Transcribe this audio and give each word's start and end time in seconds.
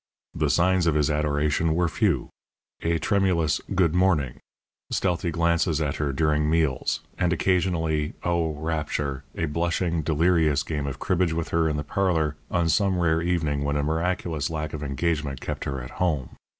The 0.33 0.49
signs 0.49 0.87
of 0.87 0.95
his 0.95 1.11
adoration 1.11 1.75
were 1.75 1.87
few 1.87 2.31
a 2.81 2.97
tremulous 2.97 3.61
"Good 3.75 3.93
morning," 3.93 4.39
stealthy 4.89 5.29
glances 5.29 5.79
at 5.79 5.97
her 5.97 6.11
during 6.11 6.49
meals, 6.49 7.01
and 7.19 7.31
occasionally 7.31 8.13
(Oh, 8.23 8.53
rapture!) 8.53 9.23
a 9.37 9.45
blushing, 9.45 10.01
delirious 10.01 10.63
game 10.63 10.87
of 10.87 10.97
cribbage 10.97 11.33
with 11.33 11.49
her 11.49 11.69
in 11.69 11.77
the 11.77 11.83
parlour 11.83 12.35
on 12.49 12.67
some 12.67 12.97
rare 12.97 13.21
evening 13.21 13.63
when 13.63 13.75
a 13.75 13.83
miraculous 13.83 14.49
lack 14.49 14.73
of 14.73 14.81
engagement 14.81 15.39
kept 15.39 15.65
her 15.65 15.79
at 15.83 15.91
home. 15.91 16.35